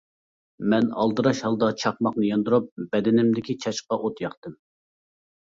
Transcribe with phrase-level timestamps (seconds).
[0.73, 4.59] مەن ئالدىراش ھالدا چاقماقنى ياندۇرۇپ بەدىنىمدىكى چاچقا ئوت ياقتىم.